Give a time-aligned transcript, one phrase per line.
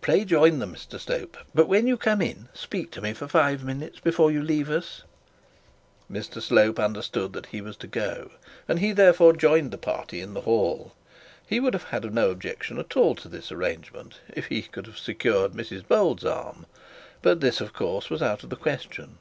[0.00, 3.62] Pray join them, Mr Slope, but when you come in speak to me for five
[3.62, 5.04] minutes before you leave us.'
[6.10, 8.32] Mr Slope understood that he was to go,
[8.66, 10.96] and he therefore joined the party in the hall.
[11.46, 14.98] He would have had no objection at all to this arrangement, if he could have
[14.98, 16.66] secured Mrs Bold's arm;
[17.22, 19.18] but this was of course out of the question.